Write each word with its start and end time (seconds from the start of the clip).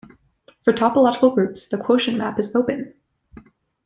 For 0.63 0.73
topological 0.73 1.31
groups, 1.35 1.67
the 1.67 1.77
quotient 1.77 2.17
map 2.17 2.39
is 2.39 2.55
open. 2.55 2.95